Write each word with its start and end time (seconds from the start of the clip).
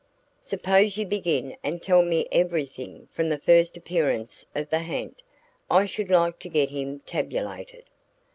Suppose 0.41 0.97
you 0.97 1.05
begin 1.05 1.55
and 1.63 1.79
tell 1.79 2.01
me 2.01 2.27
everything 2.31 3.07
from 3.11 3.29
the 3.29 3.37
first 3.37 3.77
appearance 3.77 4.43
of 4.55 4.67
the 4.71 4.79
ha'nt. 4.79 5.21
I 5.69 5.85
should 5.85 6.09
like 6.09 6.39
to 6.39 6.49
get 6.49 6.71
him 6.71 7.01
tabulated." 7.01 7.83